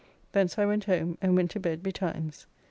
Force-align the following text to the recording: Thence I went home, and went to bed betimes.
Thence 0.31 0.57
I 0.57 0.65
went 0.65 0.85
home, 0.85 1.19
and 1.21 1.35
went 1.35 1.51
to 1.51 1.59
bed 1.59 1.83
betimes. 1.83 2.47